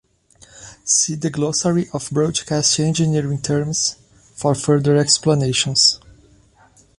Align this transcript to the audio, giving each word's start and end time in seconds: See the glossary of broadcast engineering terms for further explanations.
See 0.83 1.13
the 1.13 1.29
glossary 1.29 1.87
of 1.93 2.09
broadcast 2.09 2.79
engineering 2.79 3.39
terms 3.39 3.97
for 4.33 4.55
further 4.55 4.95
explanations. 4.97 5.99